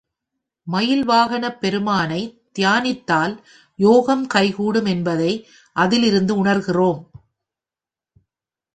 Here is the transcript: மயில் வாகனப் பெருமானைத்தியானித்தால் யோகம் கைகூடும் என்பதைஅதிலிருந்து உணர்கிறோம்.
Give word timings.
மயில் 0.67 1.03
வாகனப் 1.05 1.59
பெருமானைத்தியானித்தால் 1.61 3.35
யோகம் 3.79 4.27
கைகூடும் 4.27 4.85
என்பதைஅதிலிருந்து 4.85 6.33
உணர்கிறோம். 6.43 7.01